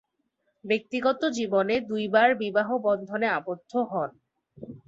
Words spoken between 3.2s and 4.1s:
আবদ্ধ হন।